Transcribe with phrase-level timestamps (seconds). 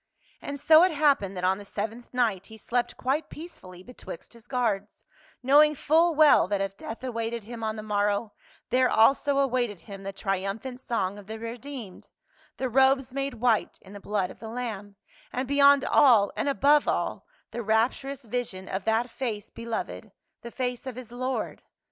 [0.41, 4.47] And so it happened that on the seventh night he slept quite peacefully betwixt his
[4.47, 5.05] guards,
[5.43, 8.33] knowing full well that if death awaited him on the morrow,
[8.71, 12.09] there also awaited him the triumphant song of the redeemed,
[12.57, 14.95] the robes made white in the blood of the Lamb,
[15.31, 20.11] and be yond all and above all the rapturous vision ofthat face beloved,
[20.41, 21.61] the face of his Lord.